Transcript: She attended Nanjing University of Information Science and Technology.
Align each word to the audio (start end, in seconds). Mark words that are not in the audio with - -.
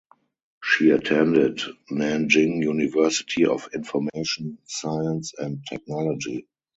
She 0.63 0.89
attended 0.89 1.59
Nanjing 1.91 2.63
University 2.63 3.45
of 3.45 3.69
Information 3.71 4.57
Science 4.65 5.33
and 5.37 5.63
Technology. 5.69 6.47